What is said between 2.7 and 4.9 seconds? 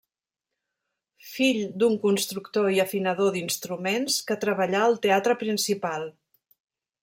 i afinador d'instruments, que treballà